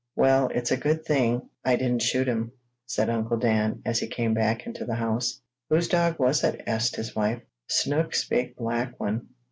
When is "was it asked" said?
6.17-6.95